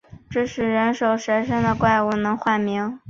[0.31, 2.97] 这是人首蛇身的怪物，能唤人名